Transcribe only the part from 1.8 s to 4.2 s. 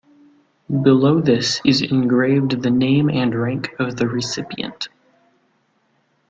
engraved the name and rank of the